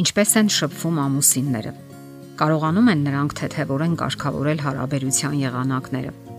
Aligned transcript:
Ինչպես 0.00 0.30
են 0.40 0.46
շփվում 0.54 0.98
ամուսինները։ 1.02 1.72
Կարողանում 2.40 2.90
են 2.94 3.02
նրանք 3.04 3.34
թեթևորեն 3.40 3.96
կարգավորել 4.00 4.62
հարաբերության 4.64 5.34
եղանակները։ 5.44 6.29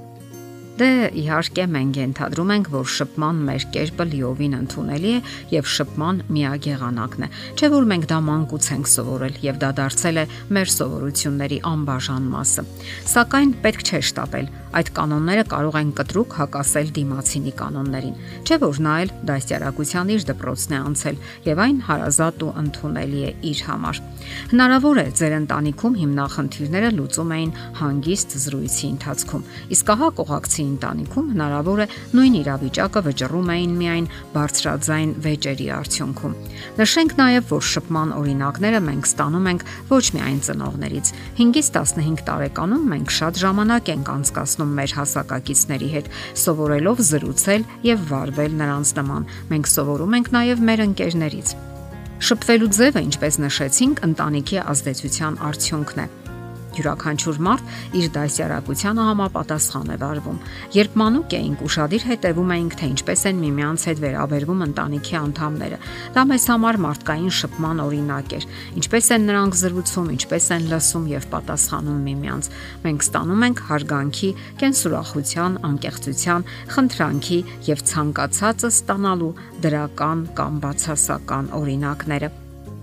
Դե 0.81 0.87
իհարկե 1.21 1.65
մենք 1.69 1.97
ենթադրում 1.99 2.51
ենք, 2.55 2.69
որ 2.73 2.87
շփման 2.89 3.41
մեր 3.45 3.65
կերպը 3.75 4.05
լիովին 4.11 4.55
ընդունելի 4.57 5.11
է 5.13 5.19
եւ 5.53 5.67
շփման 5.75 6.21
միակ 6.33 6.69
եղանակն 6.71 7.27
է։ 7.27 7.29
Չէ 7.53 7.69
որ 7.75 7.85
մենք 7.91 8.07
դա 8.09 8.17
մանկուց 8.31 8.69
ենք 8.73 8.89
սովորել 8.95 9.37
եւ 9.45 9.59
դա 9.61 9.69
դարձել 9.81 10.21
է 10.21 10.25
մեր 10.57 10.73
սովորությունների 10.77 11.61
անբաժան 11.71 12.25
մասը։ 12.33 12.65
Սակայն 13.13 13.53
պետք 13.61 13.85
չէ 13.91 14.01
շտապել 14.09 14.49
այդ 14.71 14.89
կանոնները 14.95 15.43
կարող 15.51 15.77
են 15.81 15.89
կտրուկ 15.99 16.35
հակասել 16.39 16.91
դիմացինի 16.95 17.51
կանոններին։ 17.59 18.13
Չէ 18.47 18.57
որ 18.61 18.77
նա 18.85 18.93
էլ 19.03 19.09
դասյարակության 19.27 20.11
իր 20.15 20.25
դպրոցն 20.31 20.71
է 20.71 20.79
անցել 20.81 21.17
եւ 21.47 21.61
այն 21.65 21.81
հարազատ 21.91 22.45
ու 22.47 22.51
ընդունելի 22.61 23.21
է 23.21 23.31
իր 23.51 23.63
համար։ 23.67 24.01
Հնարավոր 24.51 25.01
է 25.01 25.05
ձեր 25.19 25.35
ընտանիքում 25.41 25.97
հիմնախնդիրները 26.01 26.91
լուծում 27.01 27.33
էին 27.35 27.51
հանգիստ 27.81 28.35
զրույցի 28.45 28.85
ընթացքում։ 28.91 29.45
Իսկ 29.75 29.91
ահա 29.91 30.09
կողակցի 30.21 30.63
ընտանիքում 30.71 31.29
հնարավոր 31.31 31.81
է 31.81 31.87
նույն 32.17 32.35
իրավիճակը 32.41 33.01
վճռում 33.07 33.51
էին 33.55 33.73
միայն 33.81 34.07
բարձրաձայն 34.35 35.11
վեճերի 35.25 35.67
արդյունքում։ 35.77 36.35
Նշենք 36.81 37.15
նաև, 37.21 37.47
որ 37.51 37.65
շփման 37.71 38.13
օրինակները 38.21 38.81
մենք 38.87 39.09
ստանում 39.11 39.49
ենք 39.51 39.65
ոչ 39.91 40.05
միայն 40.17 40.39
ծնողներից։ 40.47 41.11
5-ից 41.41 41.71
15 41.77 42.23
տարեկանում 42.31 42.85
մենք 42.91 43.15
շատ 43.17 43.41
ժամանակ 43.41 43.91
ենք 43.95 44.13
անցկացնում 44.15 44.71
մեր 44.81 44.95
հասակակիցների 45.01 45.89
հետ, 45.95 46.09
սովորելով 46.45 47.03
զրուցել 47.11 47.67
եւ 47.91 48.07
վարվել 48.11 48.57
նրանց 48.61 48.95
նման։ 49.01 49.27
Մենք 49.51 49.71
սովորում 49.75 50.17
ենք 50.21 50.33
նաեւ 50.37 50.65
մեր 50.71 50.85
ընկերներից։ 50.87 51.53
Շփվելու 52.21 52.73
ձևը, 52.77 53.01
ինչպես 53.09 53.37
նշեցինք, 53.41 54.03
ընտանիքի 54.11 54.59
ազդեցության 54.71 55.39
արդյունքն 55.49 56.03
է 56.05 56.09
Յուրաքանչյուր 56.71 57.39
մարդ 57.45 57.71
իր 57.99 58.05
դասյարակությանը 58.15 59.05
համապատասխան 59.07 59.89
է 59.91 59.97
վարվում։ 60.01 60.37
Երբ 60.75 60.93
մանուկ 61.01 61.35
էինք 61.37 61.63
ուրشادիր 61.67 62.05
հետևում 62.11 62.53
էինք, 62.55 62.75
թե 62.79 62.89
ինչպես 62.91 63.23
են 63.31 63.41
միմյանց 63.41 63.85
հետ 63.91 64.01
վերաբերվում 64.05 64.63
ընտանիքի 64.67 65.17
անդամները։ 65.21 65.79
Դա 66.15 66.23
մեզ 66.31 66.45
համար 66.51 66.79
մարդկային 66.85 67.33
շփման 67.41 67.83
օրինակ 67.85 68.35
էր։ 68.39 68.47
Ինչպես 68.81 69.11
են 69.11 69.27
նրանք 69.31 69.57
զրուցում, 69.61 70.11
ինչպես 70.15 70.47
են 70.55 70.69
լսում 70.71 71.09
եւ 71.11 71.27
պատասխանում 71.35 71.99
միմյանց։ 72.07 72.51
Մենք 72.87 73.05
ստանում 73.07 73.45
ենք 73.51 73.63
հարգանքի, 73.71 74.31
կենսուրախության, 74.61 75.59
անկեղծության, 75.71 76.47
խնդրանքի 76.75 77.41
եւ 77.71 77.83
ցանկացածը 77.91 78.71
ստանալու 78.71 79.33
դրական 79.65 80.23
կամ 80.39 80.63
բացասական 80.65 81.51
օրինակները։ 81.61 82.31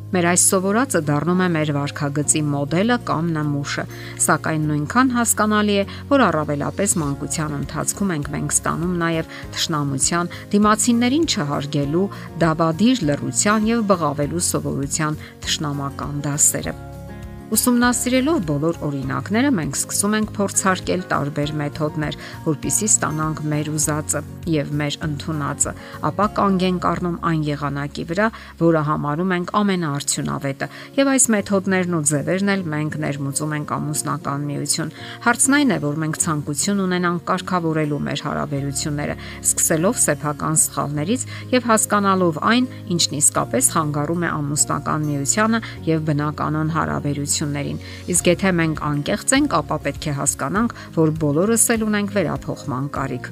Մեր 0.09 0.25
այս 0.31 0.42
սովորածը 0.48 1.01
դառնում 1.05 1.41
է 1.45 1.48
մեր 1.53 1.70
վարքագծի 1.77 2.41
մոդելը 2.48 2.97
կամ 3.11 3.27
նմուշը, 3.34 3.84
սակայն 4.25 4.65
նույնքան 4.70 5.12
հասկանալի 5.19 5.77
է, 5.83 5.84
որ 6.15 6.25
առավելապես 6.31 6.97
մանկության 7.05 7.59
ընթացքում 7.59 8.17
ենք 8.17 8.33
մենք 8.39 8.56
ստանում 8.56 8.98
նաև 9.05 9.39
թշնամության, 9.59 10.34
դիմացիններին 10.56 11.28
չհարգելու, 11.28 12.11
դավադիր 12.48 13.06
լռության 13.12 13.73
եւ 13.77 13.89
բղավելու 13.92 14.47
սովորության 14.48 15.25
թշնամական 15.45 16.22
դասերը։ 16.25 16.88
Ուսումնասիրելով 17.48 18.41
բոլոր 18.44 18.78
օրինակները 18.84 19.50
մենք 19.56 19.77
սկսում 19.78 20.14
ենք 20.18 20.32
փորձարկել 20.36 21.04
տարբեր 21.08 21.52
մեթոդներ, 21.56 22.16
որpիսի 22.44 22.88
ստանանք 22.92 23.38
մեր 23.48 23.70
ուզածը 23.72 24.20
եւ 24.52 24.72
մեր 24.80 24.98
ընդունածը, 25.06 25.72
ապա 26.08 26.26
կանգ 26.36 26.66
ենք 26.69 26.88
առնում 26.91 27.16
այն 27.30 27.46
եղանակի 27.48 28.04
վրա, 28.10 28.26
որը 28.60 28.82
համարում 28.88 29.32
ենք 29.38 29.52
ամենաարդյունավետը։ 29.60 30.69
Եվ 30.98 31.10
այս 31.14 31.26
մեթոդներն 31.32 31.97
ու 31.97 32.03
ձևերն 32.12 32.53
էլ 32.53 32.66
մենք 32.69 33.00
ներմուծում 33.08 33.56
ենք 33.56 33.72
ամուսնական 33.78 34.47
միություն։ 34.48 34.92
Հարցն 35.25 35.56
այն 35.58 35.72
է, 35.72 35.81
որ 35.88 35.98
մենք 36.04 36.20
ցանկություն 36.28 36.84
ունենանք 36.84 37.25
կարգավորելու 37.32 38.03
մեր 38.08 38.25
հարաբերությունները, 38.28 39.19
սկսելով 39.48 40.00
սեփական 40.04 40.60
սխալներից 40.69 41.26
եւ 41.56 41.69
հասկանալով 41.72 42.42
այն, 42.53 42.70
ինչն 42.92 43.19
իսկապես 43.22 43.72
խանգարում 43.78 44.28
է 44.28 44.32
ամուսնական 44.37 45.08
միությանը 45.08 45.62
եւ 45.88 46.06
բնականon 46.08 46.76
հարաբերություններին 46.76 47.38
հնարավորություններին։ 47.38 47.78
Իսկ 48.12 48.28
եթե 48.28 48.50
մենք 48.59 48.81
անկեղծ 48.88 49.34
ենք, 49.38 49.54
ապա 49.59 49.76
պետք 49.84 50.09
է 50.09 50.15
հասկանանք, 50.19 50.75
որ 50.99 51.12
բոլորս 51.22 51.65
էլ 51.75 51.84
ունենք 51.88 52.10
վերափոխման 52.16 52.88
կարիք։ 52.99 53.31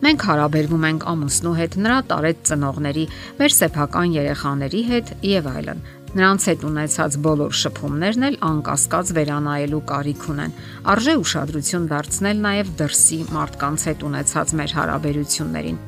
Մենք 0.00 0.20
հարաբերվում 0.24 0.84
ենք 0.90 1.02
ամուսնու 1.12 1.56
հետ, 1.60 1.74
նրա 1.84 1.98
տարեց 2.10 2.38
ծնողների, 2.48 3.04
մեր 3.40 3.54
սեփական 3.60 4.14
երեխաների 4.16 4.80
հետ 4.90 5.12
եւ 5.28 5.50
այլն։ 5.50 5.82
Նրանց 6.10 6.46
հետ 6.50 6.64
ունեցած 6.66 7.18
բոլոր 7.22 7.52
շփումներն 7.60 8.26
էլ 8.30 8.38
անկասկած 8.48 9.12
վերանայելու 9.20 9.82
կարիք 9.92 10.24
ունեն։ 10.32 10.56
Արժե 10.90 11.14
ուշադրություն 11.20 11.86
դարձնել 11.92 12.42
նաև 12.48 12.74
դրսի 12.80 13.20
մարդկանց 13.36 13.86
հետ 13.90 14.04
ունեցած 14.10 14.56
մեր 14.58 14.76
հարաբերություններին։ 14.80 15.80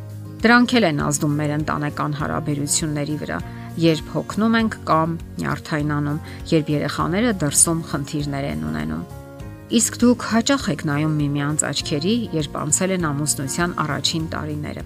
Դրանք 0.42 0.72
էլ 0.75 0.86
են 0.88 1.00
ազդում 1.06 1.34
մեր 1.38 1.53
ընտանեկան 1.60 2.14
հարաբերությունների 2.19 3.19
վրա 3.20 3.36
երբ 3.86 4.08
հոգնում 4.16 4.58
ենք 4.58 4.76
կամ 4.91 5.16
նյարդայնանում, 5.38 6.20
երբ 6.56 6.76
երեխաները 6.76 7.34
դրսում 7.47 7.88
խնդիրներ 7.92 8.48
են 8.53 8.70
ունենում։ 8.72 9.22
Իսկ 9.72 9.94
դուք 10.03 10.25
հաճախ 10.28 10.65
եք 10.69 10.83
նայում 10.84 11.12
միմյանց 11.16 11.62
աչքերի, 11.65 12.10
երբ 12.37 12.56
անցել 12.60 12.91
են 12.93 13.05
ամուսնության 13.09 13.71
առաջին 13.81 14.27
տարիները։ 14.34 14.83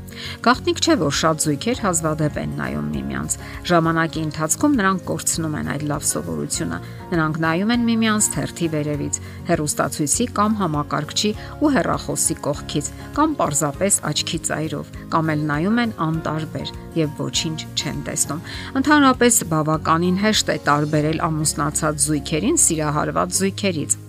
Գաղտնիք 0.46 0.82
չէ, 0.86 0.94
որ 1.00 1.16
շատ 1.20 1.42
զույգեր 1.42 1.80
հազվադեպ 1.82 2.38
են 2.42 2.52
նայում 2.60 2.86
միմյանց։ 2.94 3.36
Ժամանակի 3.66 4.22
ընթացքում 4.26 4.76
նրանք 4.78 5.02
կորցնում 5.10 5.56
են 5.58 5.70
այդ 5.74 5.82
լավ 5.90 6.06
սովորությունը։ 6.06 6.78
Նրանք 7.16 7.40
նայում 7.46 7.74
են 7.74 7.86
միմյանց 7.90 8.30
թերթի 8.36 8.68
վերևից, 8.76 9.20
հերոստացույցի 9.50 10.26
կամ 10.38 10.56
համակարգչի 10.62 11.30
ու 11.66 11.72
հեռախոսի 11.74 12.38
կողքից, 12.46 12.86
կամ 13.18 13.36
պարզապես 13.42 14.00
աչքի 14.06 14.40
ծայրով, 14.46 14.96
կամ 15.10 15.34
էլ 15.34 15.44
նայում 15.50 15.82
են 15.82 15.98
անտարբեր 16.06 16.74
եւ 17.02 17.20
ոչինչ 17.26 17.58
չեն 17.74 18.00
տեսնում։ 18.06 18.46
Ընդհանրապես 18.80 19.42
բավականին 19.50 20.18
հեշտ 20.22 20.54
է 20.54 20.58
տարբերել 20.70 21.22
ամուսնացած 21.26 22.02
զույգերին 22.06 22.60
սիրահարված 22.66 23.40
զույգերից 23.42 24.02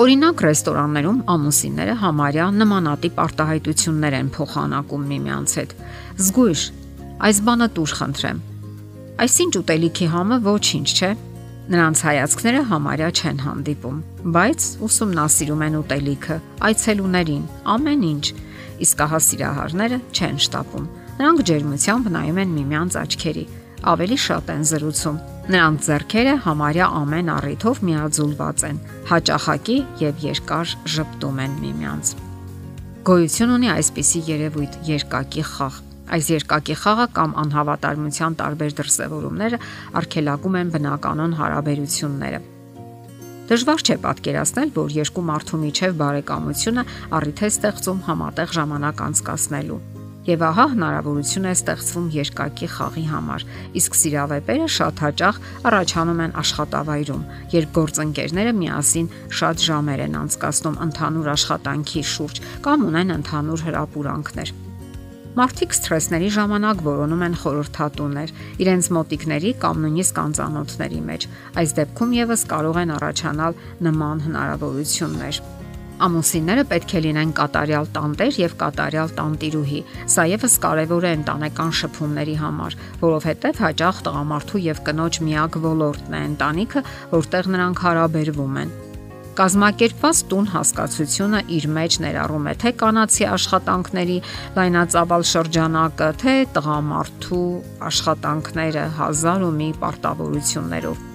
Օրինակ 0.00 0.42
ռեստորաններում 0.46 1.16
ամուսինները 1.28 1.94
համարյա 2.00 2.44
նմանատիպ 2.56 3.18
արտահայտություններ 3.20 4.14
են 4.16 4.28
փոխանակում 4.32 5.02
միմյանց 5.10 5.54
հետ։ 5.60 5.74
Զգույշ, 6.24 6.62
այս 7.28 7.40
բանը 7.48 7.66
դուր 7.76 7.92
խնդրեմ։ 7.98 8.38
Այսինչ 9.24 9.52
ուտելիքի 9.60 10.08
համը 10.14 10.38
ոչինչ 10.46 10.88
չէ։ 10.96 11.10
Նրանց 11.74 12.02
հայացքները 12.08 12.62
համարյա 12.70 13.10
չեն 13.20 13.42
հանդիպում, 13.44 13.98
բայց 14.40 14.68
ուսումնասիրում 14.88 15.64
են 15.68 15.76
ուտելիքը, 15.84 16.36
այցելուներին, 16.70 17.44
ամեն 17.76 18.06
ինչ։ 18.10 18.24
Իսկ 18.80 19.04
ահա 19.04 19.20
սիրահարները 19.28 19.98
չեն 20.16 20.40
շտապում։ 20.48 20.88
Նրանք 21.20 21.44
ջերմությամբ 21.50 22.10
նայում 22.16 22.40
են 22.40 22.56
միմյանց 22.56 22.96
աչքերի, 23.04 23.44
ավելի 23.88 24.18
շատ 24.20 24.50
են 24.54 24.64
զրուցում։ 24.70 25.20
Նրանց 25.50 25.86
зерքերը 25.88 26.34
համարյա 26.44 26.86
ամեն 27.00 27.30
առիթով 27.34 27.80
միաձուլված 27.88 28.64
են, 28.68 28.80
հաճախակի 29.10 29.76
եւ 30.00 30.24
երկար 30.26 30.74
ճպտում 30.94 31.40
են 31.44 31.54
միմյանց։ 31.64 32.12
Գոյություն 33.10 33.54
ունի 33.56 33.70
այսպիսի 33.74 34.20
երևույթ՝ 34.28 34.74
երկակի 34.90 35.44
խաղ։ 35.50 35.78
Այս 36.10 36.26
երկակի 36.34 36.76
խաղը 36.82 37.06
կամ 37.16 37.34
անհավատարմության 37.40 38.36
տարբեր 38.40 38.74
դրսևորումները 38.80 39.60
արգելակում 40.00 40.58
են 40.60 40.72
բնականոն 40.74 41.36
հարաբերությունները։ 41.40 42.40
Դժվար 43.50 43.80
չէ 43.86 43.96
պատկերացնել, 44.04 44.68
որ 44.76 44.92
երկու 45.00 45.24
մարդու 45.30 45.62
միջև 45.64 45.96
բարեկամությունը 46.02 46.84
առիթ 47.18 47.40
է 47.40 47.50
ստեղծում 47.54 48.04
համատեղ 48.10 48.54
ժամանակ 48.60 49.02
անցկасնելու։ 49.10 49.80
Եվ 50.30 50.42
ահա 50.46 50.64
հնարավորություն 50.70 51.46
է 51.48 51.52
ստեղծվում 51.56 52.06
երկակի 52.14 52.66
խաղի 52.70 53.02
համար։ 53.10 53.44
Իսկ 53.80 53.96
սիրավեպերը 54.00 54.66
շատ 54.76 55.02
հաճախ 55.04 55.38
առաջանում 55.70 56.20
են 56.26 56.34
աշխատավայրում, 56.42 57.24
երբ 57.56 57.72
գործընկերները 57.80 58.52
միասին 58.60 59.08
շատ 59.40 59.64
ժամեր 59.66 60.02
են 60.06 60.18
անցկасնում 60.20 60.80
ընդհանուր 60.86 61.30
աշխատանքի 61.34 62.02
շուրջ 62.14 62.42
կամ 62.66 62.84
ունեն 62.90 63.14
ընդհանուր 63.16 63.64
հրապուրանքներ։ 63.70 64.52
Մարդիկ 65.40 65.74
սթրեսների 65.78 66.28
ժամանակ 66.34 66.80
որոնում 66.86 67.20
են 67.26 67.36
խորհրդատուներ 67.40 68.32
իրենց 68.64 68.88
մոտիկների 68.96 69.52
կամ 69.62 69.84
նույնիսկ 69.86 70.20
անծանոթների 70.24 71.00
մեջ։ 71.10 71.26
Այս 71.62 71.74
դեպքում 71.78 72.14
եւս 72.18 72.44
կարող 72.50 72.82
են 72.82 72.94
առաջանալ 72.98 73.58
նման 73.86 74.26
հնարավորություններ։ 74.26 75.42
Ամուսինները 76.00 76.62
պետք 76.70 76.92
է 76.96 77.00
լինեն 77.04 77.32
կատարյալ 77.36 77.88
տանտեր 77.92 78.36
եւ 78.40 78.52
կատարյալ 78.62 79.10
տանտիրուհի։ 79.18 79.80
Սա 80.08 80.22
եւս 80.30 80.54
կարեւոր 80.64 81.04
է 81.04 81.10
ընտանեկան 81.18 81.74
շփումների 81.80 82.36
համար, 82.40 82.76
որովհետեւ 83.02 83.60
հաճախ 83.64 83.98
տղամարդու 84.06 84.62
եւ 84.64 84.80
կնոջ 84.86 85.18
միակ 85.26 85.58
ոլորտն 85.66 86.16
է 86.16 86.22
ընտանիքը, 86.30 86.82
որտեղ 87.12 87.50
նրանք 87.56 87.84
հարաբերվում 87.84 88.56
են։ 88.62 88.72
Կազմակերպված 89.40 90.22
տուն 90.30 90.48
հասկացությունը 90.54 91.42
իր 91.60 91.68
մեջ 91.76 91.98
ներառում 92.04 92.48
է 92.50 92.54
թե 92.64 92.72
կանացի 92.80 93.28
աշխատանքների 93.34 94.18
լայնածավալ 94.56 95.28
շրջանակը, 95.34 96.10
թե 96.24 96.34
տղամարդու 96.56 97.44
աշխատանքները 97.92 98.88
հազար 98.98 99.46
ու 99.46 99.54
մի 99.60 99.70
պարտավորություններով 99.84 101.09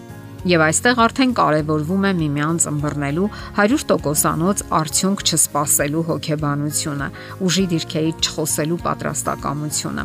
Եվ 0.45 0.61
այստեղ 0.61 0.99
արդեն 1.01 1.31
կարևորվում 1.37 2.03
է 2.05 2.09
միմյանց 2.19 2.65
ըմբռնելու 2.69 3.29
100%-անոց 3.57 4.59
արդյունք 4.79 5.21
չսպասելու 5.25 6.03
հոգեբանությունը, 6.09 7.07
ուժի 7.47 7.63
դիրքերից 7.71 8.27
չխոսելու 8.29 8.77
պատրաստակամությունը։ 8.85 10.03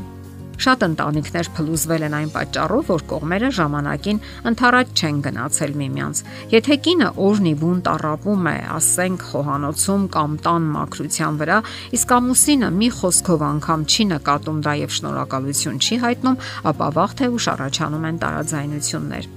Շատ 0.61 0.85
ընտանիքներ 0.87 1.51
փլուզվել 1.57 2.03
են 2.09 2.17
այն 2.21 2.33
պատճառով, 2.33 2.89
որ 2.89 3.05
կողմերը 3.11 3.51
ժամանակին 3.59 4.23
ընթառաջ 4.51 4.89
չեն 5.01 5.21
գնացել 5.27 5.77
միմյանց։ 5.81 6.23
Եթե 6.57 6.79
կինը 6.89 7.09
օրնի 7.27 7.55
բուն 7.61 7.81
տարապում 7.89 8.49
է, 8.53 8.57
ասենք 8.77 9.27
խոհանոցում 9.31 10.07
կամ 10.17 10.39
տան 10.45 10.71
մակրության 10.77 11.41
վրա, 11.41 11.59
իսկ 12.01 12.15
ամուսինը 12.21 12.71
մի 12.81 12.89
խոսքով 13.01 13.45
անգամ 13.51 13.85
չի 13.89 14.09
նկատում 14.15 14.65
դա 14.69 14.73
եւ 14.85 14.97
շնորհակալություն 15.01 15.85
չի 15.85 16.01
հայտնում, 16.05 16.41
ապա 16.73 16.95
վաղ 17.01 17.21
թե 17.21 17.31
ուշ 17.41 17.53
առաջանում 17.57 18.09
են 18.13 18.25
տարաձայնություններ։ 18.25 19.37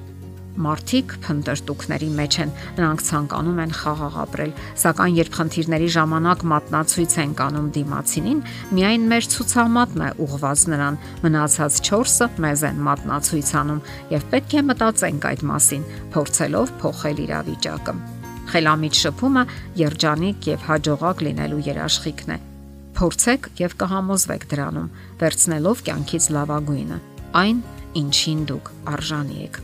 Մարդիկ 0.53 1.13
փնտրտուքների 1.25 2.07
մեջ 2.13 2.35
են, 2.43 2.51
նրանք 2.77 3.03
ցանկանում 3.07 3.61
են 3.63 3.71
խաղաղ 3.73 4.17
ապրել, 4.23 4.51
սակայն 4.83 5.15
երբ 5.17 5.37
խնդիրների 5.37 5.87
ժամանակ 5.95 6.43
մատնացույց 6.51 7.15
են 7.23 7.33
կանում 7.39 7.71
դիմացինին, 7.77 8.43
միայն 8.77 9.07
մեր 9.13 9.29
ցուցամատն 9.33 10.03
է 10.03 10.09
ուղված 10.27 10.65
նրան, 10.73 10.99
մնացած 11.25 11.81
4-ը 11.89 12.29
մեզ 12.45 12.65
են 12.69 12.81
մատնացույց 12.85 13.49
անում 13.63 13.83
եւ 14.13 14.27
պետք 14.33 14.53
է 14.53 14.63
մտածենք 14.69 15.27
այդ 15.33 15.45
մասին, 15.49 15.87
փորձելով 16.13 16.73
փոխել 16.83 17.23
իրավիճակը։ 17.25 17.95
Խելամիտ 18.53 18.97
շփումը 19.01 19.43
երջանիկ 19.79 20.49
եւ 20.53 20.65
հաջողակ 20.69 21.23
լինելու 21.27 21.61
երաշխիքն 21.73 22.33
է։ 22.35 22.39
Փորձեք 22.93 23.49
եւ 23.63 23.75
կհամոզվեք 23.81 24.47
դրանում, 24.53 24.93
վերցնելով 25.23 25.83
կյանքից 25.89 26.31
լավագույնը, 26.37 27.03
այն, 27.41 27.67
ինչին 28.03 28.49
դուք 28.53 28.73
արժանի 28.93 29.45
եք։ 29.49 29.63